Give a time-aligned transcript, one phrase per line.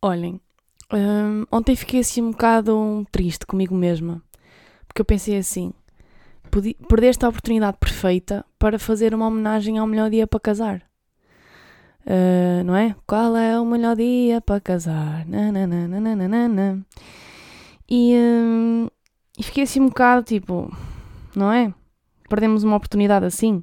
[0.00, 0.40] Olhem,
[0.92, 4.22] hum, ontem fiquei assim um bocado triste comigo mesma,
[4.86, 5.72] porque eu pensei assim:
[6.88, 10.82] perdeste a oportunidade perfeita para fazer uma homenagem ao melhor dia para casar.
[12.06, 12.94] Uh, não é?
[13.06, 15.26] Qual é o melhor dia para casar?
[15.26, 16.86] Nananana.
[17.90, 18.88] E, hum,
[19.36, 20.74] e fiquei assim um bocado tipo,
[21.34, 21.74] não é?
[22.28, 23.62] Perdemos uma oportunidade assim.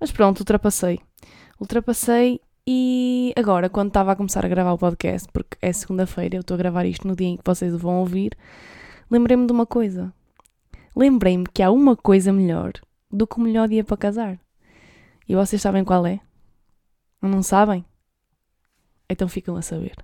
[0.00, 1.00] Mas pronto, ultrapassei.
[1.60, 2.40] Ultrapassei
[2.70, 6.54] e agora, quando estava a começar a gravar o podcast, porque é segunda-feira, eu estou
[6.54, 8.36] a gravar isto no dia em que vocês o vão ouvir,
[9.10, 10.12] lembrei-me de uma coisa.
[10.94, 12.74] Lembrei-me que há uma coisa melhor
[13.10, 14.38] do que o melhor dia para casar.
[15.26, 16.20] E vocês sabem qual é?
[17.22, 17.86] Não sabem?
[19.08, 19.96] Então ficam a saber.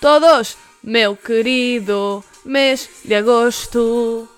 [0.00, 4.28] Todos, meu querido mês de agosto,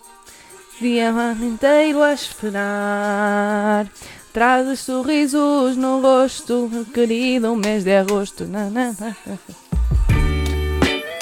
[0.80, 3.86] dia ano inteiro a esperar.
[4.32, 8.46] Trazes sorrisos no rosto, meu querido mês de agosto.
[8.46, 9.16] Na, na, na.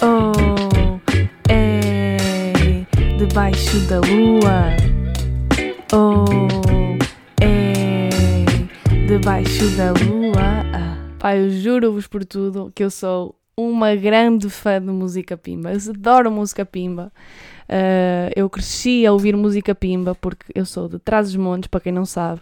[0.00, 1.00] Oh,
[1.48, 2.86] é
[3.18, 4.76] debaixo da lua.
[5.92, 6.24] Oh,
[7.40, 8.08] é
[9.08, 10.64] debaixo da lua.
[10.72, 10.96] Ah.
[11.18, 15.72] Pai, eu juro-vos por tudo que eu sou uma grande fã de música pimba.
[15.72, 17.10] Eu adoro música pimba.
[17.68, 22.06] Uh, eu cresci a ouvir música pimba porque eu sou de Trás-os-Montes, para quem não
[22.06, 22.40] sabe.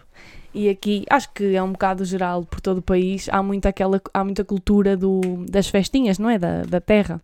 [0.53, 4.01] E aqui, acho que é um bocado geral por todo o país, há muita, aquela,
[4.13, 6.39] há muita cultura do, das festinhas, não é?
[6.39, 7.21] Da, da terra.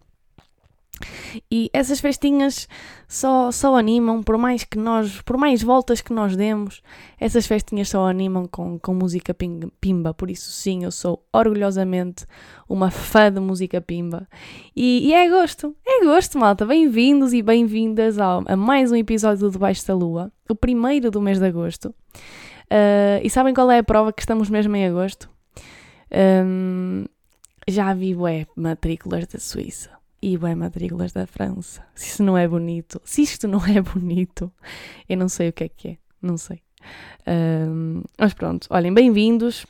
[1.49, 2.67] E essas festinhas
[3.07, 6.81] só, só animam, por mais que nós, por mais voltas que nós demos,
[7.19, 10.13] essas festinhas só animam com, com música pimba.
[10.13, 12.25] Por isso, sim, eu sou orgulhosamente
[12.67, 14.27] uma fã de música pimba.
[14.75, 16.65] E, e é gosto, é gosto, malta.
[16.65, 21.39] Bem-vindos e bem-vindas a mais um episódio do Debaixo da Lua, o primeiro do mês
[21.39, 21.93] de agosto.
[22.65, 25.29] Uh, e sabem qual é a prova que estamos mesmo em agosto?
[26.45, 27.05] Um,
[27.67, 29.92] já vi é matrículas da Suíça
[30.23, 31.85] e bem matrículas da França.
[31.93, 34.49] Se isso não é bonito, se isto não é bonito,
[35.09, 36.61] eu não sei o que é que é, não sei.
[37.27, 39.65] Um, mas pronto, olhem, bem-vindos.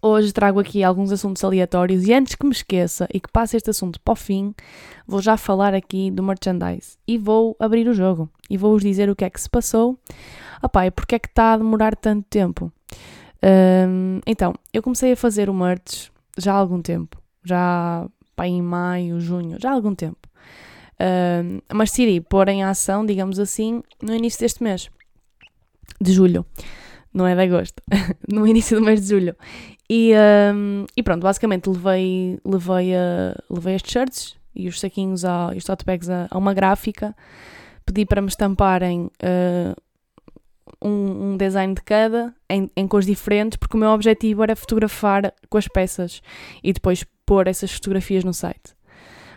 [0.00, 3.70] Hoje trago aqui alguns assuntos aleatórios e antes que me esqueça e que passe este
[3.70, 4.54] assunto para o fim,
[5.08, 9.16] vou já falar aqui do merchandise e vou abrir o jogo e vou-vos dizer o
[9.16, 9.98] que é que se passou.
[10.62, 12.72] Opá, e porque é que está a demorar tanto tempo?
[13.42, 18.62] Um, então, eu comecei a fazer o merch já há algum tempo, já pá, em
[18.62, 20.28] maio, junho, já há algum tempo.
[21.00, 24.90] Um, mas decidi pôr em ação, digamos assim, no início deste mês,
[26.00, 26.46] de julho,
[27.12, 27.82] não é de agosto,
[28.30, 29.36] no início do mês de julho.
[29.88, 30.12] E,
[30.96, 35.64] e pronto, basicamente levei, levei, a, levei as t-shirts e os saquinhos a, e os
[35.64, 37.14] tote bags a, a, uma gráfica,
[37.84, 39.82] pedi para me estamparem uh,
[40.80, 45.34] um, um, design de cada em, em cores diferentes, porque o meu objetivo era fotografar
[45.50, 46.22] com as peças
[46.62, 48.74] e depois pôr essas fotografias no site.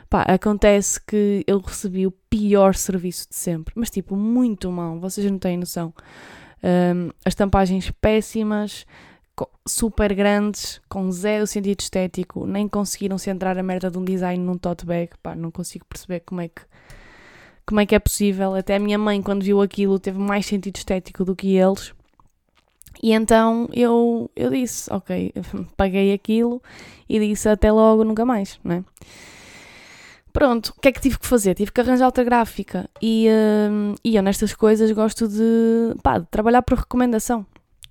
[0.09, 5.29] Pá, acontece que eu recebi o pior serviço de sempre, mas tipo, muito mal, vocês
[5.29, 5.93] não têm noção.
[6.63, 8.85] Um, as tampagens péssimas,
[9.67, 14.57] super grandes, com zero sentido estético, nem conseguiram centrar a merda de um design num
[14.57, 16.61] tote bag, pá, não consigo perceber como é que
[17.67, 18.55] como é que é possível.
[18.55, 21.93] Até a minha mãe, quando viu aquilo, teve mais sentido estético do que eles.
[23.01, 25.33] E então eu, eu disse, ok,
[25.77, 26.61] paguei aquilo
[27.07, 28.83] e disse até logo, nunca mais, não é?
[30.37, 31.55] Pronto, o que é que tive que fazer?
[31.55, 36.27] Tive que arranjar outra gráfica e, uh, e eu nestas coisas gosto de, pá, de
[36.27, 37.43] trabalhar por recomendação.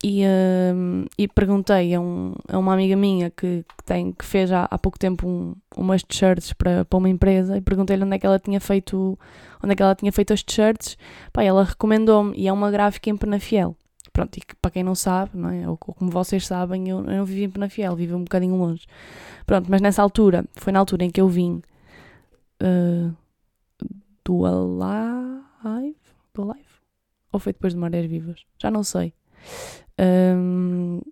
[0.05, 4.53] E, uh, e perguntei a, um, a, uma amiga minha que, que, tem, que fez
[4.53, 8.19] há, há pouco tempo um, umas t-shirts para, para uma empresa e perguntei-lhe onde é
[8.21, 9.19] que ela tinha feito
[9.61, 10.97] onde é que ela tinha feito as t-shirts.
[11.33, 13.77] Pá, ela recomendou-me e é uma gráfica em Penafiel.
[14.17, 15.69] Pronto, e que, para quem não sabe, não é?
[15.69, 18.87] ou, ou como vocês sabem, eu, eu não vivi em Penafiel, vivi um bocadinho longe.
[19.45, 21.61] Pronto, mas nessa altura, foi na altura em que eu vim
[22.63, 23.15] uh,
[24.25, 25.99] do Alive?
[26.33, 26.65] Do Alive?
[27.31, 28.43] Ou foi depois de Marés Vivas?
[28.59, 29.13] Já não sei.
[30.01, 31.03] Um,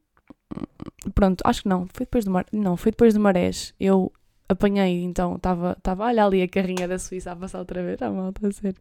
[1.15, 1.87] pronto, acho que não.
[1.93, 2.47] Foi depois de Mar...
[2.51, 3.75] Não, foi depois de Marés.
[3.79, 4.11] Eu
[4.55, 8.11] apanhei, então, estava, tava, olha ali a carrinha da Suíça a passar outra vez, ah,
[8.11, 8.81] malta, a sério.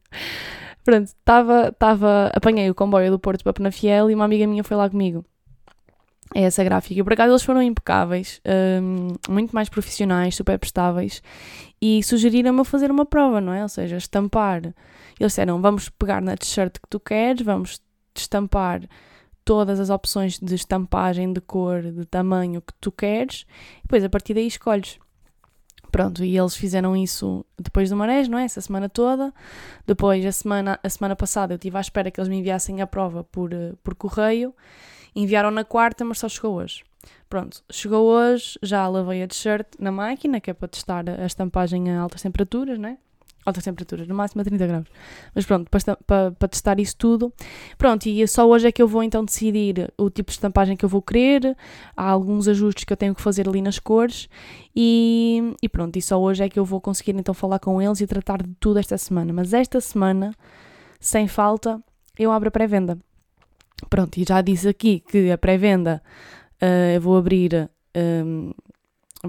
[0.84, 4.76] Pronto, estava, tava, apanhei o comboio do Porto para Penafiel e uma amiga minha foi
[4.76, 5.24] lá comigo.
[6.36, 7.00] É essa gráfica.
[7.00, 8.42] E por acaso eles foram impecáveis,
[8.82, 11.22] um, muito mais profissionais, super prestáveis
[11.82, 13.62] e sugeriram-me a fazer uma prova, não é?
[13.62, 14.64] Ou seja, estampar.
[15.20, 17.82] Eles disseram: vamos pegar na t-shirt que tu queres, vamos
[18.16, 18.82] estampar
[19.46, 23.46] todas as opções de estampagem, de cor, de tamanho que tu queres,
[23.80, 24.98] e depois a partir daí escolhes.
[25.94, 28.46] Pronto, e eles fizeram isso depois do Marés, não é?
[28.46, 29.32] Essa semana toda.
[29.86, 32.88] Depois, a semana, a semana passada, eu estive à espera que eles me enviassem a
[32.88, 33.52] prova por,
[33.84, 34.56] por correio.
[35.16, 36.84] Enviaram na quarta, mas só chegou hoje.
[37.30, 41.92] Pronto, chegou hoje, já lavei a t-shirt na máquina, que é para testar a estampagem
[41.92, 42.98] a altas temperaturas, né?
[43.46, 44.88] Altas temperaturas, no máximo a 30 graus.
[45.36, 47.34] Mas pronto, para, para, para, testar isso tudo.
[47.78, 50.86] Pronto, e só hoje é que eu vou então decidir o tipo de estampagem que
[50.86, 51.56] eu vou querer.
[51.96, 54.30] Há alguns ajustes que eu tenho que fazer ali nas cores.
[54.76, 58.00] E, e pronto, e só hoje é que eu vou conseguir então falar com eles
[58.00, 59.34] e tratar de tudo esta semana.
[59.34, 60.34] Mas esta semana,
[61.00, 61.82] sem falta,
[62.18, 62.98] eu abro a pré-venda.
[63.90, 66.02] Pronto, e já disse aqui que a pré-venda
[66.62, 68.52] uh, eu vou abrir um,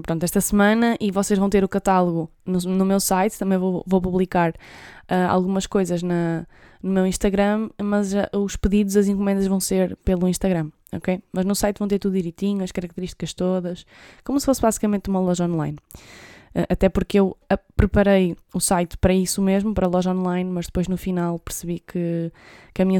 [0.01, 3.37] pronto, esta semana e vocês vão ter o catálogo no, no meu site.
[3.37, 6.45] Também vou, vou publicar uh, algumas coisas na,
[6.81, 11.21] no meu Instagram, mas uh, os pedidos, as encomendas vão ser pelo Instagram, ok?
[11.31, 13.85] Mas no site vão ter tudo direitinho, as características todas,
[14.23, 15.77] como se fosse basicamente uma loja online.
[16.69, 17.37] até porque eu
[17.75, 21.79] preparei o site para isso mesmo, para a loja online, mas depois no final percebi
[21.79, 22.31] que,
[22.73, 22.99] que a, minha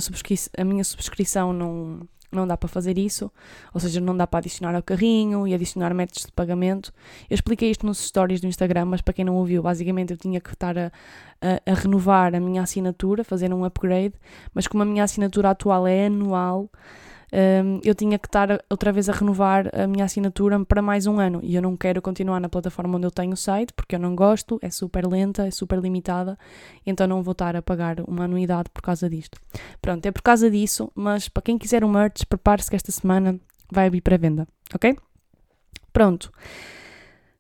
[0.57, 3.31] a minha subscrição não, não dá para fazer isso,
[3.73, 6.93] ou seja, não dá para adicionar ao carrinho e adicionar métodos de pagamento.
[7.29, 10.39] Eu expliquei isto nos stories do Instagram, mas para quem não ouviu, basicamente eu tinha
[10.39, 10.91] que estar a,
[11.41, 14.15] a, a renovar a minha assinatura, fazer um upgrade,
[14.53, 16.69] mas como a minha assinatura atual é anual,
[17.33, 21.19] um, eu tinha que estar outra vez a renovar a minha assinatura para mais um
[21.19, 23.99] ano e eu não quero continuar na plataforma onde eu tenho o site porque eu
[23.99, 26.37] não gosto, é super lenta, é super limitada,
[26.85, 29.39] então não vou estar a pagar uma anuidade por causa disto.
[29.81, 33.39] Pronto, é por causa disso, mas para quem quiser um merch, prepare-se que esta semana
[33.71, 34.95] vai abrir para venda, ok?
[35.91, 36.31] Pronto.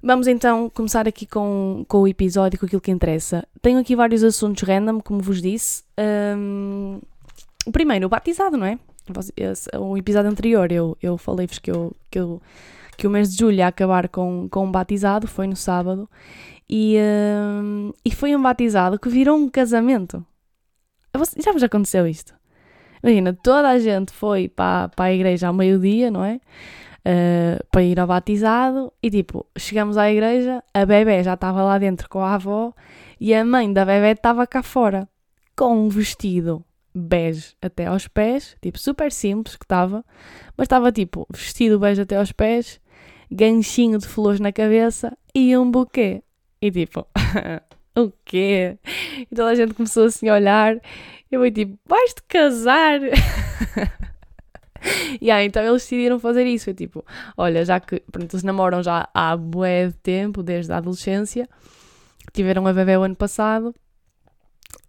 [0.01, 3.43] Vamos então começar aqui com, com o episódio, com aquilo que interessa.
[3.59, 5.83] Tenho aqui vários assuntos random, como vos disse.
[6.37, 6.99] Um,
[7.65, 8.77] o primeiro, o batizado, não é?
[9.79, 12.41] O episódio anterior eu, eu falei-vos que, eu, que, eu,
[12.97, 16.09] que o mês de julho ia acabar com, com um batizado, foi no sábado,
[16.69, 20.25] e, uh, e foi um batizado que virou um casamento.
[21.37, 22.33] Já vos aconteceu isto?
[23.01, 26.39] Imagina, toda a gente foi para, para a igreja ao meio-dia, não é?
[27.07, 31.77] Uh, para ir ao batizado e tipo, chegamos à igreja, a bebê já estava lá
[31.77, 32.73] dentro com a avó
[33.21, 35.07] e a mãe da bebê estava cá fora
[35.55, 40.05] com um vestido bege até aos pés, tipo super simples que estava,
[40.55, 42.79] mas estava tipo vestido bege até aos pés,
[43.29, 46.23] ganchinho de flores na cabeça e um buquê.
[46.61, 47.05] E tipo,
[47.97, 48.77] o quê?
[49.19, 50.79] E toda a gente começou assim a olhar.
[51.29, 53.01] Eu fui tipo, vais-te casar?
[55.19, 56.65] e aí, então eles decidiram fazer isso.
[56.65, 57.03] Foi tipo,
[57.35, 61.49] olha, já que pronto, eles namoram já há bué de tempo, desde a adolescência,
[62.31, 63.75] tiveram a bebê o ano passado,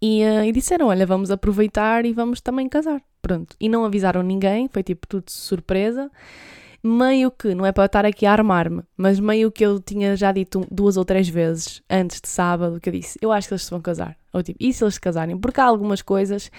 [0.01, 3.01] e, uh, e disseram: Olha, vamos aproveitar e vamos também casar.
[3.21, 3.55] Pronto.
[3.59, 6.09] E não avisaram ninguém, foi tipo tudo surpresa.
[6.83, 10.31] Meio que, não é para estar aqui a armar-me, mas meio que eu tinha já
[10.31, 13.63] dito duas ou três vezes antes de sábado que eu disse: Eu acho que eles
[13.63, 14.15] se vão casar.
[14.31, 15.37] Ou tipo, e se eles se casarem?
[15.37, 16.51] Porque há algumas coisas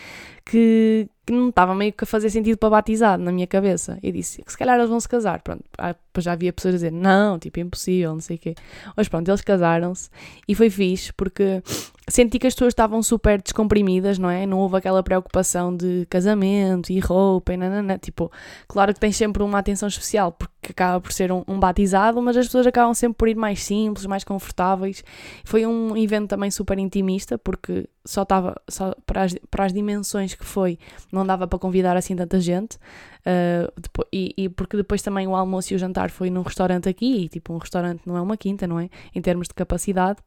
[0.44, 3.98] que, que não estava meio que a fazer sentido para batizado na minha cabeça.
[4.02, 5.40] E disse se calhar eles vão se casar.
[5.40, 8.54] Pronto, ah, já havia pessoas a dizer: Não, tipo, impossível, não sei o quê.
[8.96, 10.10] Mas pronto, eles casaram-se
[10.48, 11.62] e foi fixe porque
[12.08, 14.46] senti que as pessoas estavam super descomprimidas, não é?
[14.46, 17.98] Não houve aquela preocupação de casamento e roupa e nanana.
[17.98, 18.30] Tipo,
[18.66, 22.36] claro que tens sempre uma atenção especial porque acaba por ser um, um, batizado, mas
[22.36, 25.04] as pessoas acabam sempre por ir mais simples, mais confortáveis.
[25.44, 30.34] Foi um evento também super intimista porque só estava, só para as, para as dimensões
[30.34, 30.78] que foi,
[31.12, 32.76] não dava para convidar assim tanta gente.
[33.18, 36.88] Uh, depois, e, e, porque depois também o almoço e o jantar foi num restaurante
[36.88, 38.88] aqui, e tipo, um restaurante não é uma quinta, não é?
[39.14, 40.18] Em termos de capacidade.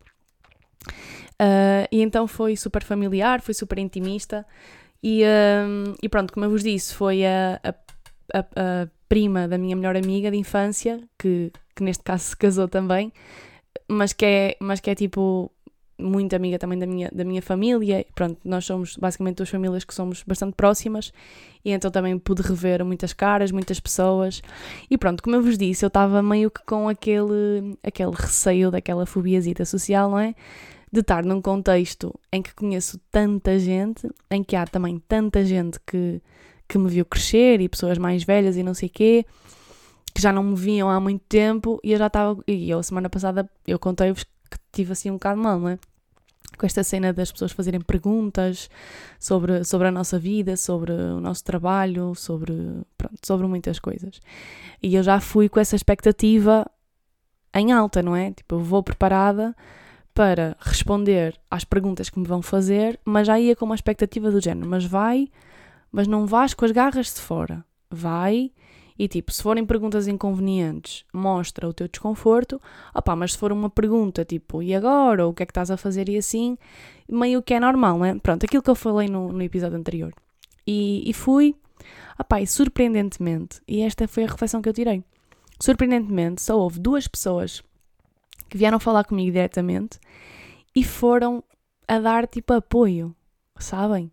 [1.42, 4.46] Uh, e então foi super familiar, foi super intimista.
[5.04, 9.76] E, uh, e pronto, como eu vos disse, foi a, a, a, prima da minha
[9.76, 13.12] melhor amiga de infância, que, que neste caso se casou também,
[13.88, 15.52] mas que é, mas que é tipo
[16.02, 18.06] muito amiga também da minha, da minha família.
[18.16, 21.14] Pronto, nós somos basicamente duas famílias que somos bastante próximas
[21.64, 24.42] e então também pude rever muitas caras, muitas pessoas.
[24.90, 29.06] E pronto, como eu vos disse, eu estava meio que com aquele, aquele receio daquela
[29.06, 30.36] fobiazita social, não é?
[30.92, 35.80] De estar num contexto em que conheço tanta gente, em que há também tanta gente
[35.86, 36.22] que,
[36.68, 39.26] que me viu crescer e pessoas mais velhas e não sei quê
[40.14, 42.38] que já não me viam há muito tempo e eu já estava.
[42.48, 45.80] E eu, semana passada, eu contei-vos que tive assim um bocado mal, não é?
[46.62, 48.70] Com esta cena das pessoas fazerem perguntas
[49.20, 52.54] sobre, sobre a nossa vida, sobre o nosso trabalho, sobre,
[52.96, 54.22] pronto, sobre muitas coisas.
[54.82, 56.70] E eu já fui com essa expectativa
[57.52, 58.32] em alta, não é?
[58.32, 59.56] Tipo, eu vou preparada
[60.14, 64.40] para responder às perguntas que me vão fazer, mas já ia com uma expectativa do
[64.40, 65.30] género, mas vai,
[65.92, 67.66] mas não vais com as garras de fora.
[67.90, 68.52] Vai
[69.02, 72.62] e tipo, se forem perguntas inconvenientes, mostra o teu desconforto.
[72.94, 75.26] Opá, mas se for uma pergunta tipo, e agora?
[75.26, 76.56] Ou o que é que estás a fazer e assim,
[77.10, 78.14] meio que é normal, não é?
[78.20, 80.14] Pronto, aquilo que eu falei no, no episódio anterior.
[80.68, 81.56] E, e fui,
[82.20, 85.04] opá, e surpreendentemente, e esta foi a reflexão que eu tirei.
[85.60, 87.64] surpreendentemente, só houve duas pessoas
[88.52, 90.00] que vieram falar comigo diretamente
[90.76, 91.44] e foram
[91.88, 93.16] a dar tipo apoio,
[93.58, 94.12] sabem?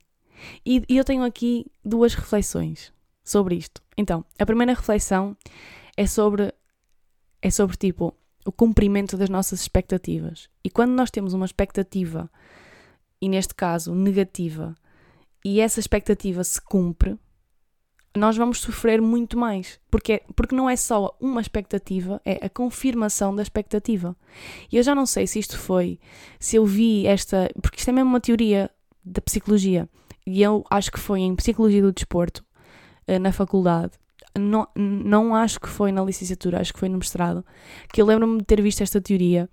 [0.64, 2.90] E, e eu tenho aqui duas reflexões
[3.28, 3.82] sobre isto.
[3.97, 5.37] Então, a primeira reflexão
[5.97, 6.52] é sobre
[7.40, 10.49] é sobre tipo o cumprimento das nossas expectativas.
[10.64, 12.30] E quando nós temos uma expectativa,
[13.20, 14.75] e neste caso negativa,
[15.44, 17.18] e essa expectativa se cumpre,
[18.16, 19.78] nós vamos sofrer muito mais.
[19.90, 24.16] Porque, porque não é só uma expectativa, é a confirmação da expectativa.
[24.73, 26.00] E eu já não sei se isto foi,
[26.40, 27.50] se eu vi esta.
[27.62, 28.70] Porque isto é mesmo uma teoria
[29.04, 29.88] da psicologia.
[30.26, 32.44] E eu acho que foi em Psicologia do Desporto,
[33.16, 33.92] na faculdade.
[34.36, 37.44] Não, não acho que foi na licenciatura, acho que foi no mestrado.
[37.92, 39.48] Que eu lembro-me de ter visto esta teoria.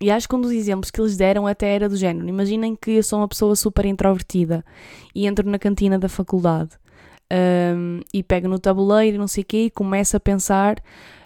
[0.00, 2.28] E acho que um dos exemplos que eles deram até era do género.
[2.28, 4.64] Imaginem que eu sou uma pessoa super introvertida
[5.14, 6.70] e entro na cantina da faculdade
[7.32, 10.76] um, e pego no tabuleiro e não sei o quê e começo a pensar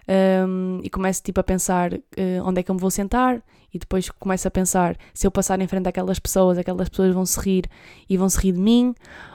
[0.09, 2.01] um, e começo tipo a pensar uh,
[2.45, 5.61] onde é que eu me vou sentar e depois começo a pensar se eu passar
[5.61, 7.65] em frente àquelas pessoas, aquelas pessoas vão se rir
[8.09, 8.95] e vão se rir de mim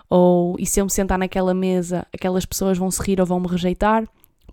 [0.10, 3.40] ou e se eu me sentar naquela mesa, aquelas pessoas vão se rir ou vão
[3.40, 4.04] me rejeitar.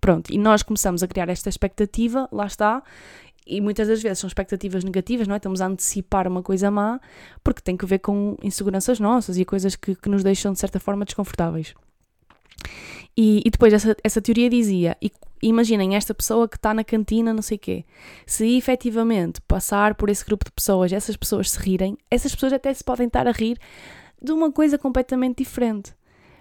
[0.01, 2.83] Pronto, e nós começamos a criar esta expectativa, lá está,
[3.47, 5.37] e muitas das vezes são expectativas negativas, não é?
[5.37, 7.01] Estamos a antecipar uma coisa má
[7.45, 10.81] porque tem que ver com inseguranças nossas e coisas que, que nos deixam de certa
[10.81, 11.75] forma desconfortáveis.
[13.17, 15.11] E, e depois essa, essa teoria dizia: e,
[15.43, 17.85] imaginem esta pessoa que está na cantina, não sei quê.
[18.27, 22.73] Se efetivamente passar por esse grupo de pessoas, essas pessoas se rirem, essas pessoas até
[22.73, 23.59] se podem estar a rir
[24.23, 25.93] de uma coisa completamente diferente.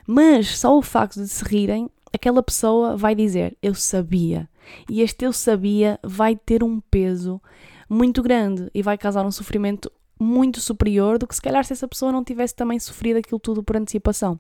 [0.06, 4.50] Mas só o facto de se rirem, aquela pessoa vai dizer: Eu sabia.
[4.90, 7.42] E este eu sabia vai ter um peso
[7.90, 11.88] muito grande e vai causar um sofrimento muito superior do que se calhar se essa
[11.88, 14.40] pessoa não tivesse também sofrido aquilo tudo por antecipação.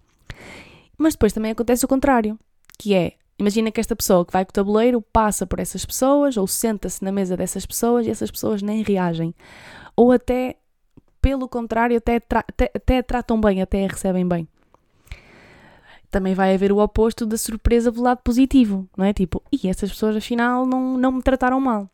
[0.99, 2.37] Mas depois também acontece o contrário,
[2.77, 6.35] que é, imagina que esta pessoa que vai com o tabuleiro passa por essas pessoas
[6.35, 9.33] ou senta-se na mesa dessas pessoas e essas pessoas nem reagem.
[9.95, 10.57] Ou até,
[11.21, 14.45] pelo contrário, até, tra até, até tratam bem, até a recebem bem.
[16.11, 19.13] Também vai haver o oposto da surpresa do lado positivo, não é?
[19.13, 21.89] Tipo, e essas pessoas afinal não, não me trataram mal.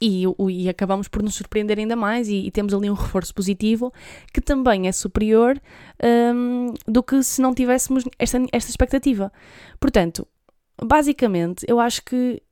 [0.00, 3.90] E, e, acabamos por nos surpreender ainda mais e, e, temos ali um reforço positivo
[4.30, 5.58] que também é superior
[6.34, 9.32] um, do que se não tivéssemos esta, esta expectativa.
[9.80, 10.28] Portanto,
[10.82, 12.42] basicamente, eu acho que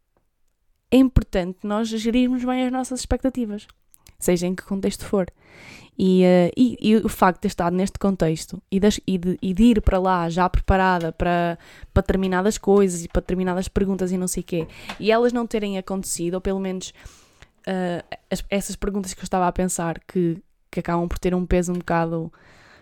[0.91, 3.67] é importante nós gerirmos bem as nossas expectativas,
[4.19, 5.27] seja em que contexto for.
[5.99, 9.39] E, uh, e, e, o facto de ter estado neste contexto e de, e, de,
[9.41, 11.57] e de ir para lá já preparada para,
[11.93, 14.67] para determinadas coisas e para determinadas perguntas e não sei o quê,
[14.99, 16.93] e elas não terem acontecido, ou pelo menos
[17.67, 21.47] uh, as, essas perguntas que eu estava a pensar que, que acabam por ter um
[21.47, 22.33] peso um bocado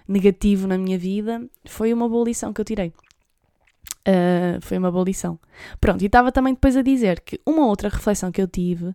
[0.07, 2.93] negativo na minha vida, foi uma boa lição que eu tirei.
[4.07, 5.39] Uh, foi uma boa lição.
[5.81, 8.95] Pronto, e estava também depois a dizer que uma outra reflexão que eu tive uh,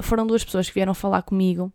[0.00, 1.70] foram duas pessoas que vieram falar comigo.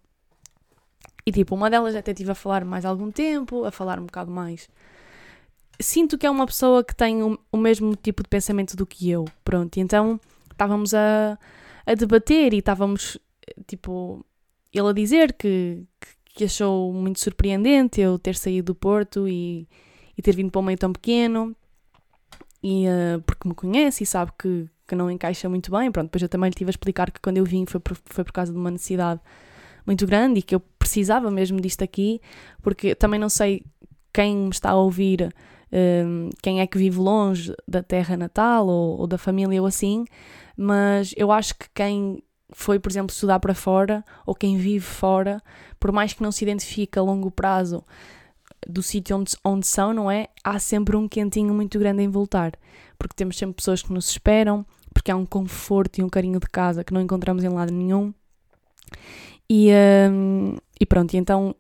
[1.25, 4.31] E tipo, uma delas até tive a falar mais algum tempo, a falar um bocado
[4.31, 4.67] mais.
[5.79, 9.09] Sinto que é uma pessoa que tem o, o mesmo tipo de pensamento do que
[9.09, 9.25] eu.
[9.45, 10.19] Pronto, e então
[10.51, 11.37] estávamos a,
[11.85, 13.17] a debater e estávamos,
[13.67, 14.25] tipo,
[14.73, 15.83] ele a dizer que,
[16.25, 19.67] que achou muito surpreendente eu ter saído do Porto e,
[20.17, 21.55] e ter vindo para um meio tão pequeno,
[22.63, 25.91] e, uh, porque me conhece e sabe que, que não encaixa muito bem.
[25.91, 28.23] Pronto, depois eu também lhe tive a explicar que quando eu vim foi por, foi
[28.23, 29.19] por causa de uma necessidade
[29.85, 32.21] muito grande e que eu precisava mesmo disto aqui,
[32.61, 33.65] porque também não sei
[34.13, 35.33] quem me está a ouvir,
[35.73, 40.05] um, quem é que vive longe da terra natal ou, ou da família ou assim,
[40.55, 45.41] mas eu acho que quem foi, por exemplo, estudar para fora ou quem vive fora,
[45.79, 47.83] por mais que não se identifique a longo prazo
[48.67, 50.27] do sítio onde, onde são, não é?
[50.43, 52.53] Há sempre um quentinho muito grande em voltar,
[52.97, 56.47] porque temos sempre pessoas que nos esperam, porque há um conforto e um carinho de
[56.47, 58.13] casa que não encontramos em lado nenhum.
[59.49, 59.71] E,
[60.11, 61.55] um, e pronto, e então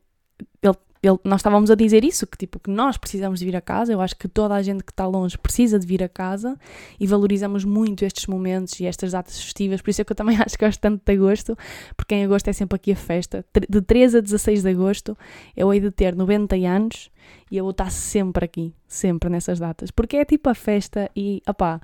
[0.61, 3.61] ele ele, nós estávamos a dizer isso, que tipo, que nós precisamos de vir a
[3.61, 6.57] casa, eu acho que toda a gente que está longe precisa de vir a casa
[6.97, 10.37] e valorizamos muito estes momentos e estas datas festivas, por isso é que eu também
[10.41, 11.57] acho que gosto tanto de agosto,
[11.97, 15.17] porque em agosto é sempre aqui a festa, de 13 a 16 de agosto
[15.57, 17.11] eu hei de ter 90 anos
[17.51, 21.41] e eu vou estar sempre aqui, sempre nessas datas, porque é tipo a festa e,
[21.45, 21.81] opá,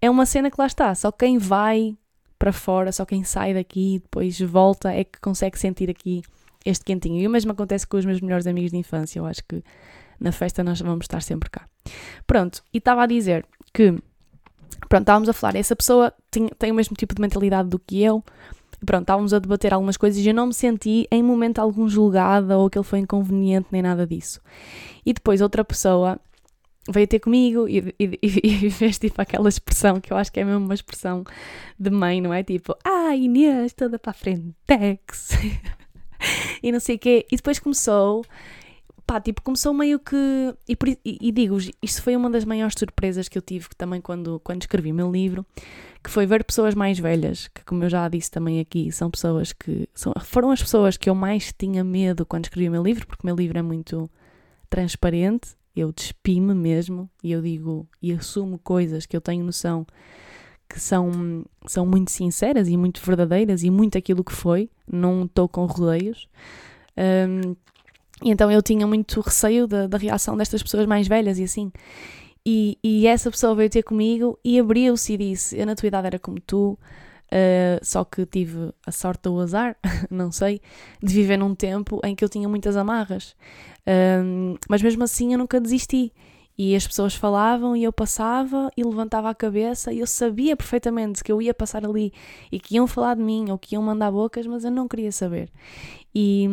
[0.00, 1.96] é uma cena que lá está, só quem vai
[2.38, 6.22] para fora, só quem sai daqui e depois volta é que consegue sentir aqui
[6.64, 7.20] este quentinho.
[7.20, 9.18] E o mesmo acontece com os meus melhores amigos de infância.
[9.18, 9.62] Eu acho que
[10.18, 11.68] na festa nós vamos estar sempre cá.
[12.26, 13.92] Pronto, e estava a dizer que,
[14.88, 18.02] pronto, estávamos a falar, essa pessoa tem, tem o mesmo tipo de mentalidade do que
[18.02, 18.22] eu.
[18.84, 22.58] Pronto, estávamos a debater algumas coisas e eu não me senti em momento algum julgada
[22.58, 24.40] ou que ele foi inconveniente nem nada disso.
[25.06, 26.18] E depois outra pessoa
[26.90, 30.44] veio ter comigo e, e, e, fez tipo aquela expressão que eu acho que é
[30.44, 31.22] mesmo uma expressão
[31.78, 32.42] de mãe, não é?
[32.42, 35.30] Tipo, ah, Inês, toda para a frente, tex.
[36.62, 37.26] e não sei o quê.
[37.30, 38.24] E depois começou,
[39.06, 40.16] pá, tipo, começou meio que.
[40.68, 44.40] E, e, e digo-vos, isto foi uma das maiores surpresas que eu tive também quando,
[44.40, 45.44] quando escrevi o meu livro,
[46.02, 49.52] que foi ver pessoas mais velhas, que como eu já disse também aqui, são pessoas
[49.52, 49.88] que.
[49.94, 53.22] São, foram as pessoas que eu mais tinha medo quando escrevi o meu livro, porque
[53.22, 54.10] o meu livro é muito
[54.68, 59.86] transparente, eu despi-me mesmo e eu digo e assumo coisas que eu tenho noção
[60.72, 65.46] que são, são muito sinceras e muito verdadeiras e muito aquilo que foi, não estou
[65.46, 66.26] com rodeios.
[66.96, 67.54] Um,
[68.24, 71.70] e então eu tinha muito receio da, da reação destas pessoas mais velhas e assim.
[72.44, 76.06] E, e essa pessoa veio ter comigo e abriu-se e disse: Eu na tua idade
[76.06, 76.78] era como tu,
[77.32, 79.74] Uh, só que tive a sorte ou azar,
[80.10, 80.60] não sei,
[81.02, 83.34] de viver num tempo em que eu tinha muitas amarras.
[84.68, 86.12] Mas mesmo assim eu nunca desisti.
[86.56, 91.24] E as pessoas falavam e eu passava e levantava a cabeça e eu sabia perfeitamente
[91.24, 92.12] que eu ia passar ali
[92.50, 95.10] e que iam falar de mim ou que iam mandar bocas, mas eu não queria
[95.10, 95.50] saber.
[96.14, 96.46] E,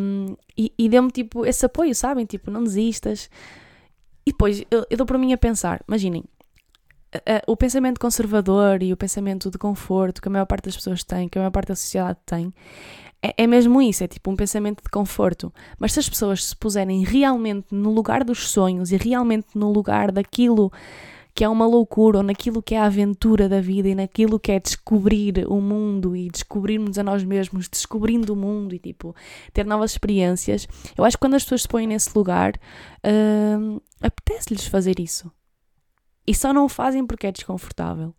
[0.56, 2.24] e, e deu-me tipo esse apoio, sabem?
[2.24, 3.28] Tipo, não desistas.
[4.26, 6.24] E depois eu, eu dou para mim a pensar, imaginem,
[7.46, 11.28] o pensamento conservador e o pensamento de conforto que a maior parte das pessoas tem,
[11.28, 12.54] que a maior parte da sociedade tem,
[13.22, 15.52] é, é, mesmo isso, é tipo um pensamento de conforto.
[15.78, 20.10] Mas se as pessoas se puserem realmente no lugar dos sonhos e realmente no lugar
[20.10, 20.72] daquilo
[21.34, 24.52] que é uma loucura ou naquilo que é a aventura da vida e naquilo que
[24.52, 29.14] é descobrir o mundo e descobrirmos a nós mesmos, descobrindo o mundo e tipo
[29.52, 32.54] ter novas experiências, eu acho que quando as pessoas se põem nesse lugar,
[33.04, 35.30] uh, apetece-lhes fazer isso
[36.26, 38.14] e só não o fazem porque é desconfortável.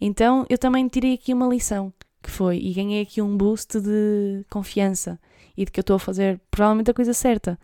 [0.00, 4.44] Então eu também tirei aqui uma lição, que foi, e ganhei aqui um boost de
[4.50, 5.18] confiança
[5.56, 7.58] e de que eu estou a fazer provavelmente a coisa certa,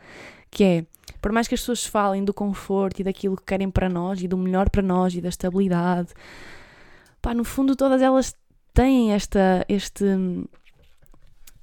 [0.51, 0.87] que é,
[1.21, 4.29] por mais que as pessoas falem do conforto e daquilo que querem para nós e
[4.29, 6.11] do melhor para nós e da estabilidade,
[7.21, 8.35] pá, no fundo todas elas
[8.73, 10.05] têm esta, este,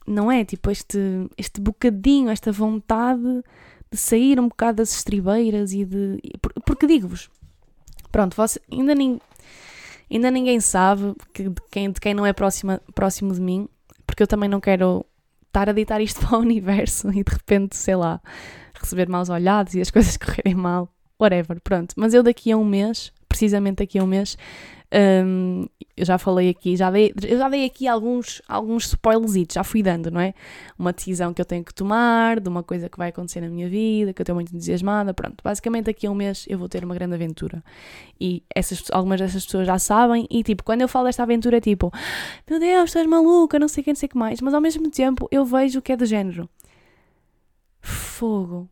[0.05, 1.00] não é, tipo este,
[1.38, 3.43] este bocadinho, esta vontade
[3.91, 6.17] de sair um bocado das estribeiras e de,
[6.65, 7.30] porque digo-vos,
[8.12, 9.21] Pronto, você, ainda, nin,
[10.15, 13.67] ainda ninguém sabe que, de, quem, de quem não é próxima, próximo de mim,
[14.06, 15.06] porque eu também não quero
[15.47, 18.21] estar a ditar isto para o universo e de repente, sei lá,
[18.74, 21.93] receber maus olhados e as coisas correrem mal, whatever, pronto.
[21.97, 24.38] Mas eu daqui a um mês, precisamente daqui a um mês,
[25.26, 25.65] um,
[26.02, 29.84] eu já falei aqui, já dei, eu já dei aqui alguns, alguns spoilers, já fui
[29.84, 30.34] dando, não é?
[30.78, 33.70] Uma decisão que eu tenho que tomar, de uma coisa que vai acontecer na minha
[33.70, 35.44] vida, que eu estou muito entusiasmada, pronto.
[35.44, 37.64] Basicamente daqui a um mês eu vou ter uma grande aventura.
[38.20, 41.62] E essas, algumas dessas pessoas já sabem, e tipo, quando eu falo desta aventura é
[41.62, 41.92] tipo,
[42.50, 44.90] meu Deus, estás maluca, não sei quem, não sei o que mais, mas ao mesmo
[44.90, 46.50] tempo eu vejo que é do género.
[47.80, 48.68] Fogo.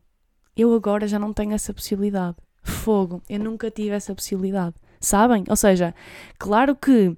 [0.56, 2.38] Eu agora já não tenho essa possibilidade.
[2.64, 3.22] Fogo.
[3.30, 5.44] Eu nunca tive essa possibilidade sabem?
[5.48, 5.94] Ou seja,
[6.38, 7.16] claro que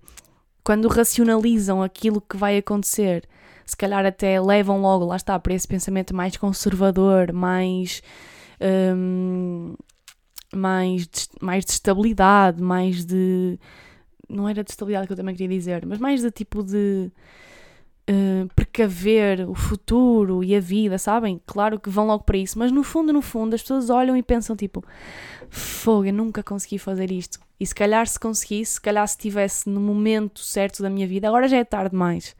[0.64, 3.28] quando racionalizam aquilo que vai acontecer,
[3.66, 8.02] se calhar até levam logo, lá está, para esse pensamento mais conservador, mais.
[8.60, 9.74] Um,
[10.54, 13.58] mais, de, mais de estabilidade, mais de.
[14.28, 17.10] Não era de estabilidade que eu também queria dizer, mas mais de tipo de.
[18.10, 21.40] Uh, precaver o futuro e a vida, sabem?
[21.46, 24.22] Claro que vão logo para isso, mas no fundo, no fundo, as pessoas olham e
[24.22, 24.84] pensam tipo:
[25.48, 27.38] fogo, eu nunca consegui fazer isto.
[27.62, 31.28] E se calhar se conseguisse, se calhar se estivesse no momento certo da minha vida,
[31.28, 32.34] agora já é tarde demais.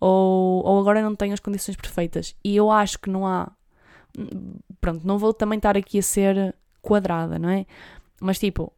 [0.00, 2.34] Ou, ou agora não tenho as condições perfeitas.
[2.42, 3.52] E eu acho que não há.
[4.80, 7.66] Pronto, não vou também estar aqui a ser quadrada, não é?
[8.20, 8.72] Mas tipo,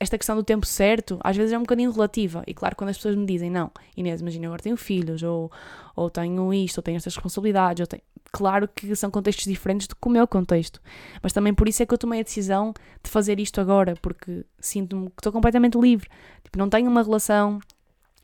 [0.00, 2.42] esta questão do tempo certo às vezes é um bocadinho relativa.
[2.46, 5.50] E claro, quando as pessoas me dizem, não, Inês, imagina, agora tenho filhos, ou,
[5.94, 8.02] ou tenho isto, ou tenho estas responsabilidades, ou tenho...
[8.32, 10.80] claro que são contextos diferentes do que o meu contexto.
[11.22, 14.44] Mas também por isso é que eu tomei a decisão de fazer isto agora, porque
[14.58, 16.08] sinto-me que estou completamente livre.
[16.42, 17.58] Tipo, não tenho uma relação,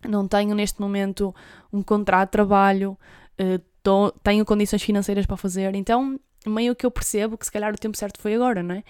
[0.09, 1.35] não tenho neste momento
[1.73, 2.97] um contrato de trabalho,
[3.41, 7.73] uh, tô, tenho condições financeiras para fazer, então meio que eu percebo que se calhar
[7.73, 8.85] o tempo certo foi agora, não é?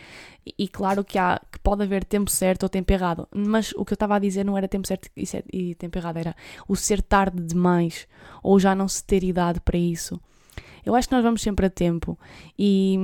[0.47, 3.85] E, e, claro que há que pode haver tempo certo ou tempo errado, mas o
[3.85, 6.37] que eu estava a dizer não era tempo certo e, e tempo errado, era
[6.69, 8.07] o ser tarde demais
[8.43, 10.21] ou já não se ter idade para isso.
[10.85, 12.19] Eu acho que nós vamos sempre a tempo
[12.59, 12.99] e,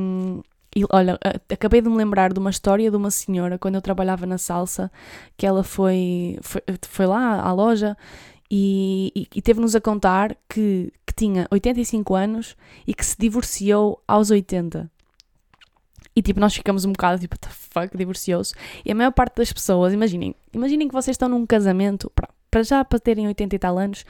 [0.74, 1.18] e olha,
[1.50, 4.90] acabei de me lembrar de uma história de uma senhora quando eu trabalhava na salsa,
[5.37, 7.96] que ela foi, foi, foi lá à loja
[8.50, 14.02] e, e, e teve-nos a contar que, que tinha 85 anos e que se divorciou
[14.07, 14.90] aos 80.
[16.14, 18.55] E tipo, nós ficamos um bocado tipo, what the fuck, divorciou-se.
[18.85, 22.11] E a maior parte das pessoas, imaginem, imaginem que vocês estão num casamento,
[22.50, 24.05] para já para terem 80 e tal anos,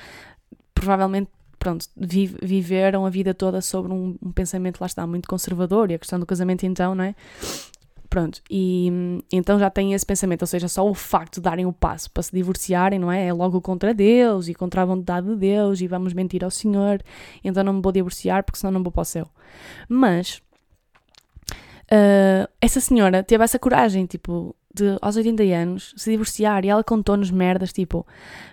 [0.72, 5.94] provavelmente, pronto, viveram a vida toda sobre um, um pensamento, lá está, muito conservador, e
[5.94, 7.14] a questão do casamento então, não é?
[8.08, 11.72] Pronto, e então já têm esse pensamento, ou seja, só o facto de darem o
[11.72, 13.26] passo para se divorciarem, não é?
[13.26, 17.02] É logo contra Deus e contra a vontade de Deus e vamos mentir ao Senhor,
[17.42, 19.28] então não me vou divorciar porque senão não vou para o céu.
[19.88, 20.40] Mas
[21.90, 26.84] uh, essa senhora teve essa coragem, tipo, de aos 80 anos se divorciar e ela
[26.84, 28.06] contou-nos merdas, tipo,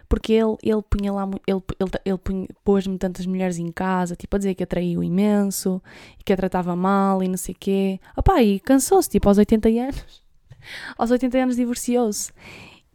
[0.08, 4.40] porque ele, ele punha lá, ele, ele, ele pôs-me tantas mulheres em casa, tipo, a
[4.40, 5.82] dizer que atraiu imenso
[6.20, 8.00] e que a tratava mal e não sei o quê.
[8.16, 10.24] Opá, e cansou-se, tipo, aos 80 anos.
[10.98, 12.32] aos 80 anos divorciou-se.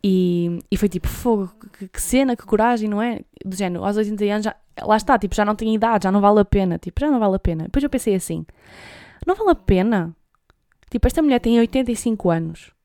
[0.02, 3.20] E, e foi tipo, fogo, que, que, cena, que coragem, não é?
[3.44, 6.20] Do género, aos 80 anos, já, lá está, tipo, já não tem idade, já não
[6.20, 7.64] vale a pena, tipo, já não vale a pena.
[7.64, 8.46] Depois eu pensei assim,
[9.26, 10.16] não vale a pena?
[10.90, 12.77] Tipo, esta mulher tem 85 anos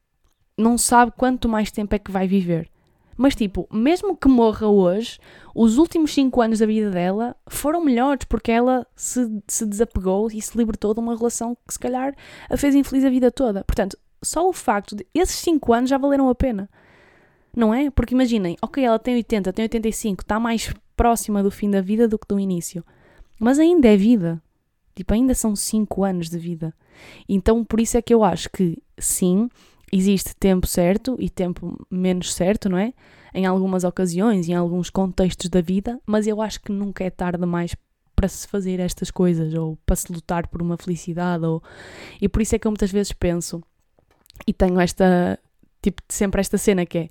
[0.58, 2.70] não sabe quanto mais tempo é que vai viver.
[3.16, 5.20] Mas, tipo, mesmo que morra hoje,
[5.54, 10.42] os últimos 5 anos da vida dela foram melhores porque ela se, se desapegou e
[10.42, 12.16] se libertou de uma relação que, se calhar,
[12.50, 13.64] a fez infeliz a vida toda.
[13.64, 16.70] Portanto, só o facto de esses 5 anos já valeram a pena.
[17.56, 17.92] Não é?
[17.92, 22.08] Porque imaginem, ok, ela tem 80, tem 85, está mais próxima do fim da vida
[22.08, 22.84] do que do início.
[23.40, 24.42] Mas ainda é vida.
[24.96, 26.74] Tipo, ainda são 5 anos de vida.
[27.30, 29.50] Então, por isso é que eu acho que, sim,
[29.96, 32.94] existe tempo certo e tempo menos certo, não é?
[33.32, 37.40] Em algumas ocasiões, em alguns contextos da vida, mas eu acho que nunca é tarde
[37.40, 37.76] demais
[38.16, 41.62] para se fazer estas coisas ou para se lutar por uma felicidade ou
[42.22, 43.62] e por isso é que eu muitas vezes penso
[44.48, 45.40] e tenho esta
[45.82, 47.10] tipo sempre esta cena que é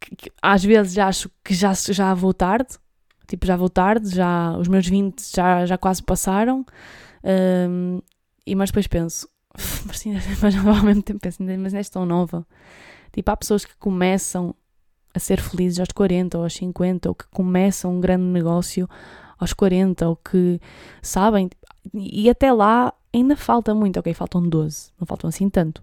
[0.00, 2.78] que, que, às vezes já acho que já já vou tarde
[3.26, 6.64] tipo já vou tarde já os meus 20 já já quase passaram
[7.68, 8.00] um,
[8.46, 9.28] e mas depois penso
[9.86, 10.04] mas,
[10.42, 12.46] mas ao mesmo tempo penso, mas és tão nova.
[13.12, 14.54] Tipo, há pessoas que começam
[15.12, 18.88] a ser felizes aos 40 ou aos 50, ou que começam um grande negócio
[19.38, 20.60] aos 40, ou que
[21.02, 21.50] sabem,
[21.92, 25.82] e até lá ainda falta muito, ok, faltam 12, não faltam assim tanto.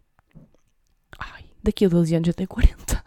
[1.19, 3.03] Ai, daqui a 12 anos eu tenho 40.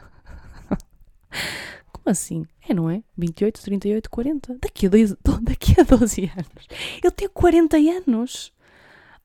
[1.92, 2.44] Como assim?
[2.68, 3.03] É, não é?
[3.16, 4.59] 28, 38, 40.
[4.61, 6.68] Daqui a, 12, daqui a 12 anos.
[7.03, 8.53] Eu tenho 40 anos.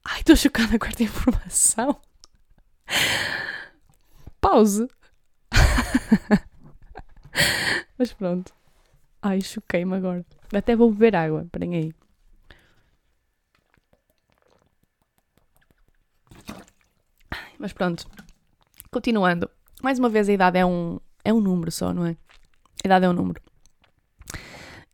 [0.05, 1.99] Ai, estou chocada com esta informação.
[4.39, 4.87] Pause.
[7.97, 8.53] Mas pronto.
[9.21, 10.25] Ai, choquei-me agora.
[10.53, 11.43] Até vou beber água.
[11.43, 11.93] Esperem aí.
[17.57, 18.05] Mas pronto.
[18.91, 19.49] Continuando.
[19.81, 22.15] Mais uma vez, a idade é um, é um número só, não é?
[22.83, 23.41] A idade é um número.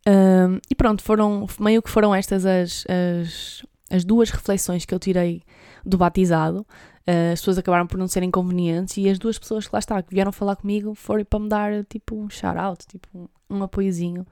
[0.06, 4.98] Um, e pronto, foram meio que foram estas as, as as duas reflexões que eu
[4.98, 5.42] tirei
[5.84, 9.74] do batizado, uh, as pessoas acabaram por não serem convenientes e as duas pessoas que
[9.74, 13.62] lá está, que vieram falar comigo, foram para me dar tipo um shout-out, tipo um,
[13.62, 14.26] apoiozinho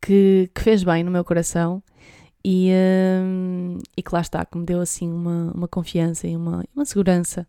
[0.00, 1.80] que, que, fez bem no meu coração
[2.44, 6.64] e, uh, e que lá está, que me deu assim uma, uma confiança e uma,
[6.74, 7.46] uma segurança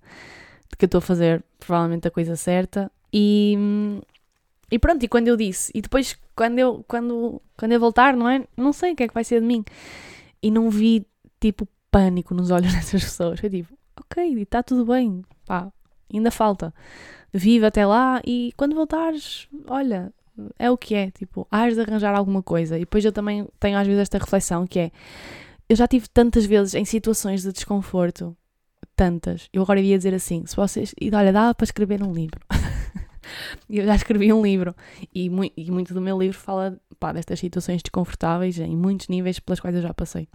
[0.70, 3.58] de que eu estou a fazer provavelmente a coisa certa e,
[4.70, 8.30] e pronto, e quando eu disse, e depois quando eu, quando, quando eu voltar, não
[8.30, 8.44] é?
[8.56, 9.64] Não sei o que é que vai ser de mim.
[10.42, 11.06] E não vi
[11.44, 13.40] tipo pânico nos olhos dessas pessoas.
[13.40, 15.72] Foi tipo, ok, está tudo bem, pá,
[16.12, 16.74] ainda falta.
[17.34, 20.14] Vive até lá e quando voltares, olha,
[20.58, 22.78] é o que é, tipo, hás de arranjar alguma coisa.
[22.78, 24.92] E depois eu também tenho às vezes esta reflexão que é,
[25.68, 28.36] eu já tive tantas vezes em situações de desconforto,
[28.96, 29.50] tantas.
[29.52, 32.40] Eu agora ia dizer assim, se vocês, e olha, dá para escrever um livro.
[33.70, 34.76] eu já escrevi um livro
[35.14, 39.40] e, mu e muito do meu livro fala pá, destas situações desconfortáveis em muitos níveis
[39.40, 40.28] pelas quais eu já passei.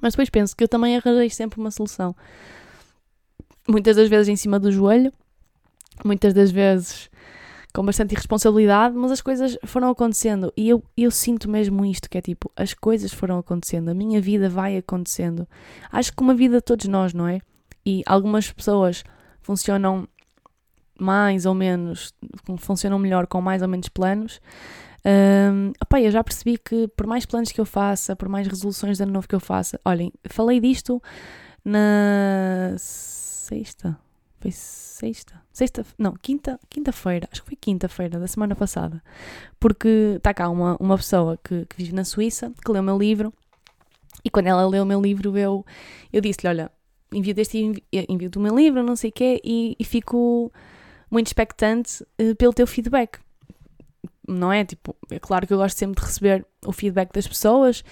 [0.00, 2.14] Mas depois penso que eu também arranjei sempre uma solução.
[3.68, 5.12] Muitas das vezes em cima do joelho,
[6.04, 7.10] muitas das vezes
[7.76, 12.16] com bastante irresponsabilidade, mas as coisas foram acontecendo e eu, eu sinto mesmo isto, que
[12.16, 15.46] é tipo, as coisas foram acontecendo, a minha vida vai acontecendo.
[15.92, 17.38] Acho que uma vida de todos nós, não é?
[17.84, 19.04] E algumas pessoas
[19.42, 20.08] funcionam
[20.98, 22.14] mais ou menos,
[22.56, 24.40] funcionam melhor com mais ou menos planos,
[25.06, 28.96] um, opa, eu já percebi que por mais planos que eu faça, por mais resoluções
[28.96, 31.00] de ano novo que eu faça, olhem, falei disto
[31.64, 33.96] na sexta,
[34.40, 39.00] foi sexta, sexta, não, quinta, quinta-feira, acho que foi quinta-feira da semana passada,
[39.60, 42.98] porque está cá uma, uma pessoa que, que vive na Suíça, que leu o meu
[42.98, 43.32] livro,
[44.24, 45.64] e quando ela leu o meu livro, eu,
[46.12, 46.70] eu disse-lhe, olha,
[47.12, 47.58] envio deste
[47.92, 50.50] envio-te o meu livro, não sei o quê, e, e fico
[51.08, 53.20] muito expectante uh, pelo teu feedback
[54.28, 54.64] não é?
[54.64, 57.82] Tipo, é claro que eu gosto sempre de receber o feedback das pessoas,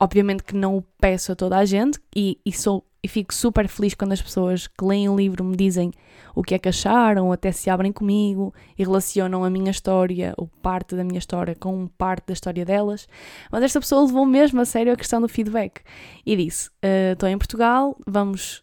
[0.00, 3.68] obviamente que não o peço a toda a gente e, e, sou, e fico super
[3.68, 5.92] feliz quando as pessoas que leem o livro me dizem
[6.34, 10.34] o que é que acharam, ou até se abrem comigo e relacionam a minha história
[10.36, 13.08] ou parte da minha história com parte da história delas.
[13.50, 15.80] Mas esta pessoa levou mesmo a sério a questão do feedback
[16.26, 16.70] e disse:
[17.12, 18.62] Estou uh, em Portugal, vamos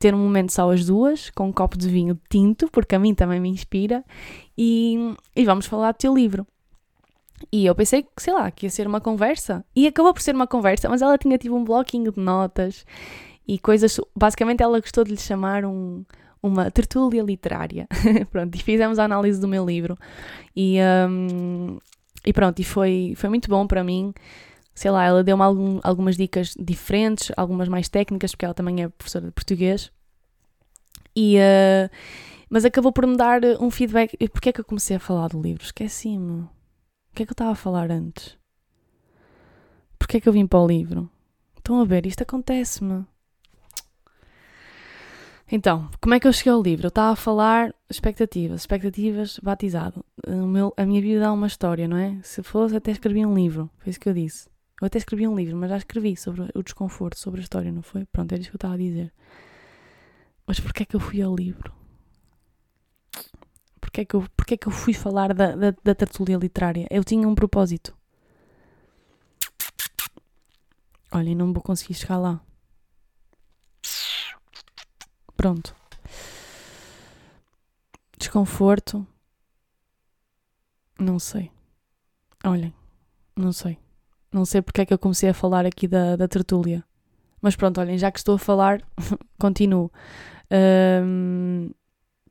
[0.00, 3.14] ter um momento só as duas, com um copo de vinho tinto, porque a mim
[3.14, 4.02] também me inspira,
[4.62, 6.46] e, e vamos falar do teu livro.
[7.50, 9.64] E eu pensei que, sei lá, que ia ser uma conversa.
[9.74, 12.84] E acabou por ser uma conversa, mas ela tinha tipo um bloquinho de notas
[13.48, 13.98] e coisas.
[14.14, 16.04] Basicamente, ela gostou de lhe chamar um,
[16.42, 17.88] uma tertúlia literária.
[18.30, 19.96] pronto, e fizemos a análise do meu livro.
[20.54, 20.76] E,
[21.08, 21.78] um,
[22.26, 24.12] e pronto, e foi, foi muito bom para mim.
[24.74, 28.90] Sei lá, ela deu-me algum, algumas dicas diferentes, algumas mais técnicas, porque ela também é
[28.90, 29.90] professora de português.
[31.16, 31.90] E, uh,
[32.50, 34.16] mas acabou por me dar um feedback.
[34.28, 35.62] Porquê é que eu comecei a falar do livro?
[35.62, 36.42] Esqueci-me.
[36.42, 36.50] O
[37.14, 38.36] que é que eu estava a falar antes?
[39.98, 41.08] Porquê é que eu vim para o livro?
[41.56, 43.06] Estão a ver, isto acontece-me.
[45.52, 46.86] Então, como é que eu cheguei ao livro?
[46.86, 50.04] Eu estava a falar expectativas, expectativas, batizado.
[50.26, 52.18] O meu, a minha vida dá uma história, não é?
[52.22, 53.70] Se fosse, até escrevi um livro.
[53.78, 54.48] Foi isso que eu disse.
[54.80, 57.82] Eu até escrevi um livro, mas já escrevi sobre o desconforto, sobre a história, não
[57.82, 58.04] foi?
[58.06, 59.12] Pronto, era isso que eu estava a dizer.
[60.46, 61.79] Mas porquê é que eu fui ao livro?
[63.90, 66.86] Porquê é que eu, porquê é que eu fui falar da, da, da tertulia literária?
[66.88, 67.92] Eu tinha um propósito.
[71.10, 72.40] Olha, não vou conseguir chegar lá.
[75.36, 75.74] Pronto.
[78.16, 79.04] Desconforto.
[80.96, 81.50] Não sei.
[82.44, 82.72] Olhem,
[83.34, 83.76] não sei.
[84.32, 86.84] Não sei porque é que eu comecei a falar aqui da, da tertúlia.
[87.42, 88.80] Mas pronto, olhem, já que estou a falar,
[89.36, 89.90] continuo.
[90.52, 91.70] Um,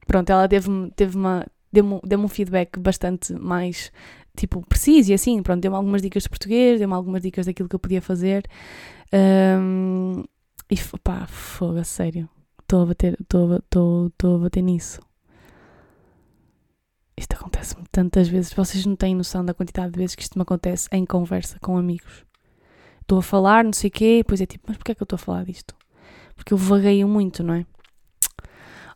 [0.10, 1.16] pronto, ela teve-me teve
[1.72, 3.92] deu-me deu um feedback bastante mais
[4.36, 7.76] tipo preciso e assim, pronto, deu-me algumas dicas de português, deu-me algumas dicas daquilo que
[7.76, 8.44] eu podia fazer.
[9.14, 10.24] Um,
[10.70, 12.28] e pá, fogo, a sério.
[12.60, 15.00] Estou a bater, estou a bater nisso.
[17.16, 18.52] Isto acontece-me tantas vezes.
[18.54, 21.78] Vocês não têm noção da quantidade de vezes que isto me acontece em conversa com
[21.78, 22.26] amigos.
[23.02, 25.06] Estou a falar, não sei o quê, depois é tipo, mas porquê é que eu
[25.06, 25.76] estou a falar disto?
[26.36, 27.66] Porque eu vagueio muito, não é?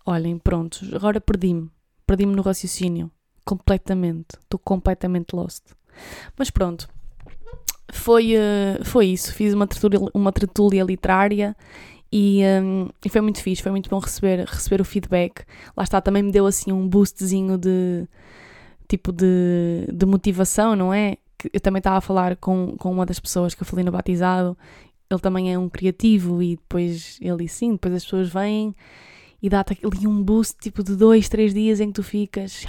[0.06, 1.70] Olhem, pronto, agora perdi-me.
[2.06, 3.10] Perdi-me no raciocínio.
[3.46, 4.36] Completamente.
[4.42, 5.64] Estou completamente lost.
[6.38, 6.88] Mas pronto.
[7.92, 9.34] Foi, uh, foi isso.
[9.34, 11.56] Fiz uma tertúlia, uma tertúlia literária
[12.12, 15.44] e, um, e, foi muito fixe, foi muito bom receber, receber o feedback.
[15.76, 18.08] Lá está, também me deu assim um boostzinho de
[18.88, 21.18] tipo de, de motivação, não é?
[21.38, 23.92] Que eu também estava a falar com, com uma das pessoas que eu falei no
[23.92, 24.56] batizado,
[25.10, 28.76] ele também é um criativo e depois ele sim, depois as pessoas vêm
[29.44, 32.66] e dá-te ali um boost tipo de dois, três dias em que tu ficas,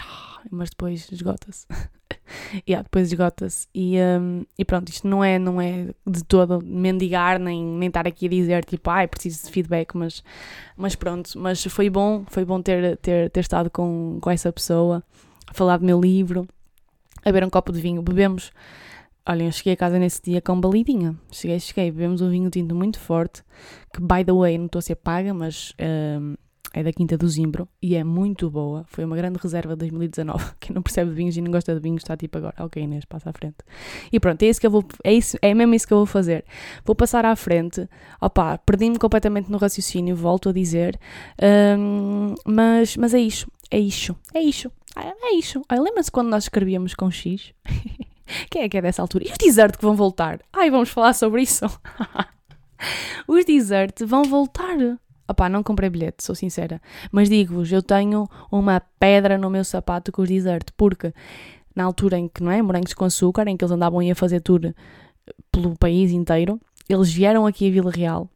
[0.50, 1.68] mas depois esgota-se.
[2.68, 3.68] yeah, depois esgota-se.
[3.72, 8.08] E, um, e pronto, isto não é, não é de todo mendigar, nem, nem estar
[8.08, 10.24] aqui a dizer tipo, ai, ah, preciso de feedback, mas,
[10.76, 15.00] mas pronto, mas foi bom, foi bom ter, ter, ter estado com, com essa pessoa,
[15.46, 16.44] a falar do meu livro,
[17.24, 18.50] a beber um copo de vinho, bebemos.
[19.24, 21.16] Olhem, eu cheguei a casa nesse dia com balidinha.
[21.30, 23.44] Cheguei, cheguei, bebemos um vinho tinto muito forte,
[23.92, 25.72] que by the way, não estou a ser paga, mas
[26.20, 26.34] um,
[26.74, 28.84] é da Quinta do Zimbro e é muito boa.
[28.88, 30.54] Foi uma grande reserva de 2019.
[30.58, 33.04] Quem não percebe de vinhos e não gosta de vinhos está tipo agora, ok Inês,
[33.04, 33.58] passa à frente.
[34.12, 36.06] E pronto, é isso que eu vou, é, isso, é mesmo isso que eu vou
[36.06, 36.44] fazer.
[36.84, 37.88] Vou passar à frente.
[38.20, 40.98] Opa, perdi-me completamente no raciocínio, volto a dizer.
[41.78, 45.62] Um, mas, mas é isso, é isso, é isso, é isso.
[45.70, 47.54] Lembra-se quando nós escrevíamos com X?
[48.50, 49.24] Quem é que é dessa altura?
[49.28, 50.40] E os desert que vão voltar?
[50.52, 51.66] Ai, vamos falar sobre isso.
[53.28, 54.98] os desert vão voltar.
[55.28, 56.80] Opá, não comprei bilhete, sou sincera.
[57.10, 61.14] Mas digo-vos, eu tenho uma pedra no meu sapato com os desert, porque
[61.74, 64.40] na altura em que, não é, morangos com açúcar, em que eles andavam a fazer
[64.40, 64.74] tour
[65.50, 68.28] pelo país inteiro, eles vieram aqui a Vila Real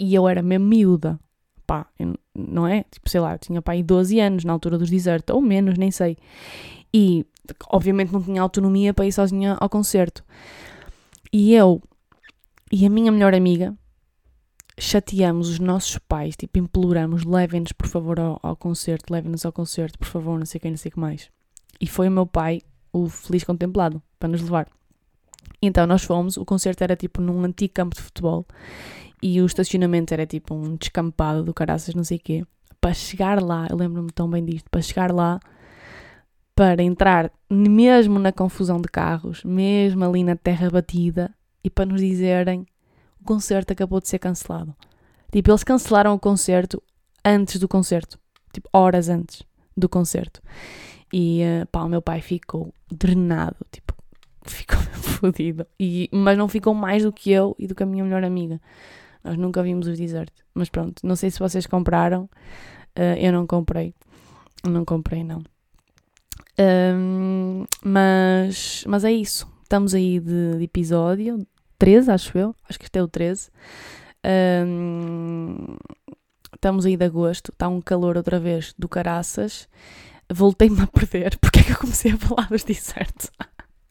[0.00, 1.18] e eu era mesmo miúda.
[1.66, 1.86] Pá,
[2.34, 2.84] não é?
[2.90, 5.78] Tipo, sei lá, eu tinha pá aí 12 anos na altura dos desert, ou menos,
[5.78, 6.16] nem sei.
[6.92, 7.26] E,
[7.68, 10.22] obviamente, não tinha autonomia para ir sozinha ao concerto.
[11.32, 11.82] E eu
[12.70, 13.74] e a minha melhor amiga,
[14.78, 19.98] chateamos os nossos pais, tipo, imploramos, levem-nos por favor ao, ao concerto, levem-nos ao concerto,
[19.98, 21.30] por favor, não sei quem, não sei o que mais.
[21.80, 22.60] E foi o meu pai,
[22.92, 24.68] o feliz contemplado, para nos levar.
[25.60, 28.46] Então nós fomos, o concerto era tipo num antigo campo de futebol
[29.22, 32.46] e o estacionamento era tipo um descampado do caraças, não sei o quê.
[32.80, 35.40] Para chegar lá, eu lembro-me tão bem disto, para chegar lá,
[36.54, 42.00] para entrar mesmo na confusão de carros, mesmo ali na terra batida, e para nos
[42.00, 42.66] dizerem
[43.24, 44.76] o concerto acabou de ser cancelado.
[45.32, 46.82] Tipo, eles cancelaram o concerto
[47.24, 48.18] antes do concerto.
[48.52, 49.42] Tipo, horas antes
[49.74, 50.42] do concerto.
[51.12, 53.94] E uh, pá, o meu pai ficou drenado, tipo,
[54.46, 55.66] ficou fodido.
[55.80, 58.60] E, mas não ficou mais do que eu e do que a minha melhor amiga.
[59.24, 60.30] Nós nunca vimos os desert.
[60.52, 62.24] Mas pronto, não sei se vocês compraram.
[62.96, 63.94] Uh, eu não comprei.
[64.68, 65.42] Não comprei, não.
[66.58, 69.48] Um, mas, mas é isso.
[69.62, 71.44] Estamos aí de, de episódio.
[71.84, 72.56] 13, acho eu.
[72.66, 73.50] Acho que este é o 13.
[74.66, 75.76] Um,
[76.54, 79.68] estamos aí de agosto, está um calor outra vez do caraças.
[80.32, 81.36] Voltei-me a perder.
[81.42, 83.30] Porque é que eu comecei a falar dos desertos?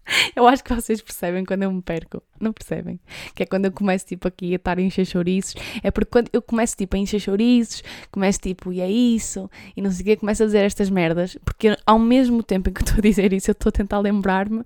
[0.35, 2.21] Eu acho que vocês percebem quando eu me perco.
[2.39, 2.99] Não percebem?
[3.33, 5.55] Que é quando eu começo tipo aqui a estar a encher chouriços.
[5.81, 9.81] É porque quando eu começo tipo a encher chouriços, começo tipo, e é isso, e
[9.81, 11.37] não sei o quê, começo a dizer estas merdas.
[11.43, 14.63] Porque ao mesmo tempo em que estou a dizer isso, eu estou a tentar lembrar-me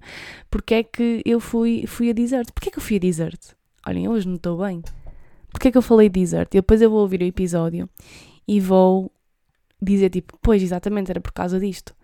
[0.49, 2.51] porque é que eu fui, fui a desert.
[2.51, 3.39] Porquê é que eu fui a desert?
[3.85, 4.81] Olhem, hoje não estou bem.
[5.51, 6.49] Porquê é que eu falei desert?
[6.53, 7.89] E depois eu vou ouvir o episódio
[8.47, 9.11] e vou
[9.81, 11.95] dizer tipo, pois exatamente, era por causa disto.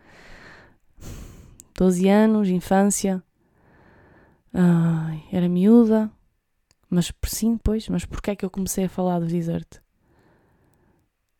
[1.76, 3.24] 12 anos, infância.
[4.54, 6.12] Ai, era miúda.
[6.90, 9.82] Mas sim, pois, mas porquê é que eu comecei a falar do desert?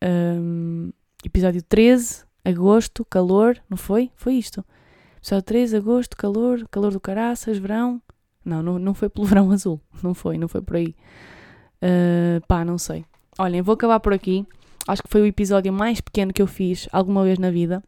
[0.02, 0.90] Um,
[1.24, 4.10] episódio 13, agosto, calor, não foi?
[4.16, 4.64] Foi isto.
[5.18, 8.02] Episódio 13, agosto, calor, calor do caraças, verão.
[8.44, 9.80] Não, não, não foi pelo verão azul.
[10.02, 10.94] Não foi, não foi por aí.
[11.80, 13.04] Uh, pá, não sei.
[13.38, 14.44] Olhem, vou acabar por aqui.
[14.86, 17.82] Acho que foi o episódio mais pequeno que eu fiz alguma vez na vida.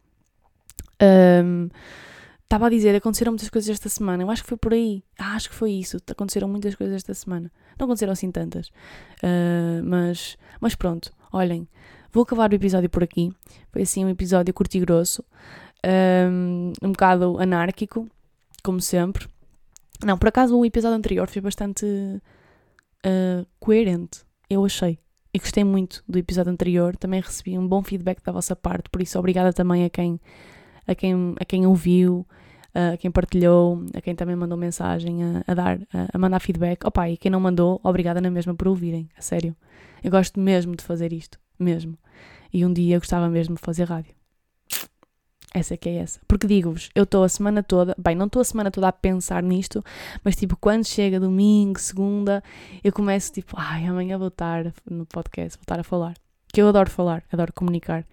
[1.43, 1.69] Um,
[2.47, 4.23] Estava a dizer, aconteceram muitas coisas esta semana.
[4.23, 5.03] Eu acho que foi por aí.
[5.19, 5.97] Ah, acho que foi isso.
[6.09, 7.51] Aconteceram muitas coisas esta semana.
[7.77, 8.69] Não aconteceram assim tantas.
[9.21, 11.67] Uh, mas, mas pronto, olhem.
[12.09, 13.33] Vou acabar o episódio por aqui.
[13.69, 15.25] Foi assim um episódio curto e grosso.
[15.85, 18.07] Um, um bocado anárquico,
[18.63, 19.27] como sempre.
[20.05, 24.21] Não, por acaso o episódio anterior foi bastante uh, coerente.
[24.49, 24.97] Eu achei.
[25.33, 26.95] E gostei muito do episódio anterior.
[26.95, 28.89] Também recebi um bom feedback da vossa parte.
[28.89, 30.17] Por isso, obrigada também a quem
[30.87, 32.25] a quem, a quem ouviu,
[32.77, 36.85] a quem partilhou, a quem também mandou mensagem a, a dar, a, a, mandar feedback.
[36.85, 39.55] Opa, e quem não mandou, obrigada na mesma por ouvirem, a sério.
[40.03, 41.97] Eu gosto mesmo de fazer isto, mesmo.
[42.53, 44.15] E um dia eu gostava mesmo de fazer rádio.
[45.53, 46.19] Essa é que é essa.
[46.27, 49.41] Porque digo-vos, eu estou a semana toda, bem, não estou a semana toda a pensar
[49.41, 49.83] nisto,
[50.23, 52.43] mas tipo, quando chega domingo, segunda,
[52.83, 56.13] eu começo tipo, ai, amanhã vou estar no podcast, vou estar a falar
[56.57, 58.03] que eu adoro falar, adoro comunicar.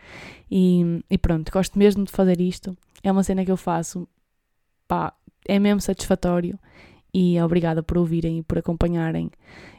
[0.51, 2.77] E, e, pronto, gosto mesmo de fazer isto.
[3.03, 4.07] É uma cena que eu faço,
[4.87, 5.13] pá,
[5.47, 6.59] é mesmo satisfatório.
[7.13, 9.31] E obrigada por ouvirem e por acompanharem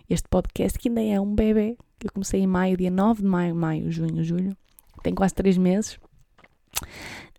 [0.10, 1.78] este podcast, que ainda é um bebê.
[2.04, 4.56] Eu comecei em maio, dia 9 de maio, maio, junho, julho.
[5.04, 6.00] Tem quase 3 meses.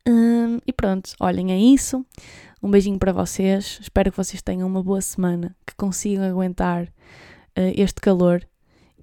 [0.06, 2.04] Hum, e pronto, olhem, é isso.
[2.62, 3.78] Um beijinho para vocês.
[3.80, 8.46] Espero que vocês tenham uma boa semana, que consigam aguentar uh, este calor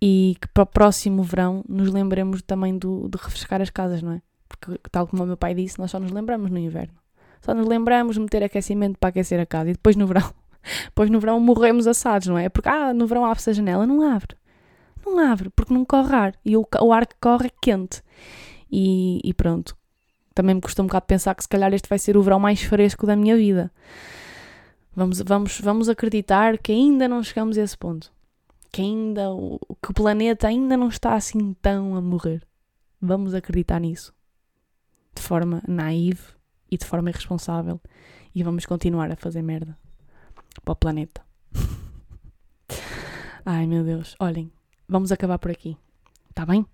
[0.02, 4.13] e que para o próximo verão nos lembremos também do, de refrescar as casas, não
[4.13, 4.21] é?
[4.47, 7.03] Porque, tal como o meu pai disse, nós só nos lembramos no inverno.
[7.43, 10.34] Só nos lembramos de meter aquecimento para aquecer a casa e depois no verão,
[10.86, 12.47] depois no verão morremos assados, não é?
[12.47, 13.86] Porque, ah, no verão abre-se a janela.
[13.86, 14.38] Não abre.
[15.06, 16.36] Não abre, porque não corre ar.
[16.45, 18.01] E o, o ar que corre é quente.
[18.71, 19.75] E, e pronto.
[20.34, 22.62] Também me custa um bocado pensar que se calhar este vai ser o verão mais
[22.63, 23.69] fresco da minha vida.
[24.95, 28.12] Vamos, vamos, vamos acreditar que ainda não chegamos a esse ponto
[28.73, 29.27] que ainda
[29.84, 32.43] que o planeta ainda não está assim tão a morrer.
[32.99, 34.12] Vamos acreditar nisso.
[35.15, 36.23] De forma naive
[36.74, 37.80] e de forma irresponsável.
[38.34, 39.78] E vamos continuar a fazer merda
[40.64, 41.22] para o planeta.
[43.46, 44.52] Ai meu Deus, olhem,
[44.88, 45.78] vamos acabar por aqui.
[46.30, 46.66] Está bem?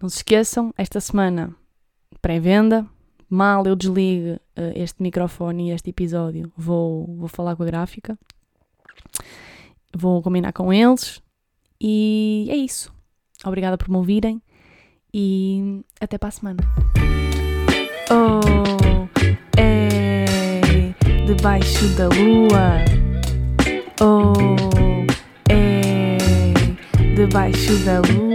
[0.00, 1.54] Não se esqueçam, esta semana
[2.20, 2.86] pré-venda.
[3.28, 8.18] Mal eu desligue uh, este microfone e este episódio, vou, vou falar com a gráfica
[9.96, 11.22] vou combinar com eles
[11.80, 12.92] e é isso.
[13.44, 14.40] Obrigada por me ouvirem
[15.12, 16.58] e até para a semana.
[18.10, 18.81] Oh,
[19.56, 20.24] é
[21.26, 22.84] debaixo da lua.
[24.00, 24.32] Oh,
[25.48, 26.16] é
[27.14, 28.31] debaixo da lua.